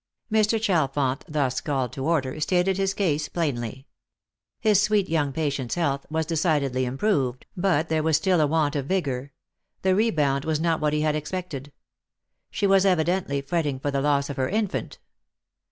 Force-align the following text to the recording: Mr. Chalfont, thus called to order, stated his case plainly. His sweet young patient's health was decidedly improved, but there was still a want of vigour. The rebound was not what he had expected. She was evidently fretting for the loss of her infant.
Mr. 0.31 0.59
Chalfont, 0.59 1.23
thus 1.27 1.61
called 1.61 1.93
to 1.93 2.03
order, 2.03 2.39
stated 2.39 2.75
his 2.75 2.91
case 2.95 3.29
plainly. 3.29 3.85
His 4.59 4.81
sweet 4.81 5.07
young 5.07 5.31
patient's 5.31 5.75
health 5.75 6.07
was 6.09 6.25
decidedly 6.25 6.85
improved, 6.85 7.45
but 7.55 7.87
there 7.87 8.01
was 8.01 8.17
still 8.17 8.41
a 8.41 8.47
want 8.47 8.75
of 8.75 8.87
vigour. 8.87 9.31
The 9.83 9.93
rebound 9.93 10.43
was 10.43 10.59
not 10.59 10.81
what 10.81 10.93
he 10.93 11.01
had 11.01 11.15
expected. 11.15 11.71
She 12.49 12.65
was 12.65 12.83
evidently 12.83 13.41
fretting 13.43 13.79
for 13.79 13.91
the 13.91 14.01
loss 14.01 14.27
of 14.27 14.37
her 14.37 14.49
infant. 14.49 14.97